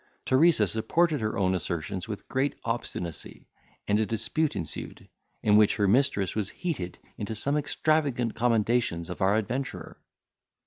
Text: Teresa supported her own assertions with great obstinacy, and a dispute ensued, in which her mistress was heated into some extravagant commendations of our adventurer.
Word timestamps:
Teresa 0.25 0.65
supported 0.65 1.21
her 1.21 1.37
own 1.37 1.53
assertions 1.53 2.07
with 2.07 2.27
great 2.27 2.55
obstinacy, 2.65 3.47
and 3.87 3.99
a 3.99 4.05
dispute 4.07 4.55
ensued, 4.55 5.07
in 5.43 5.57
which 5.57 5.75
her 5.75 5.87
mistress 5.87 6.33
was 6.33 6.49
heated 6.49 6.97
into 7.19 7.35
some 7.35 7.55
extravagant 7.55 8.33
commendations 8.33 9.11
of 9.11 9.21
our 9.21 9.35
adventurer. 9.35 10.01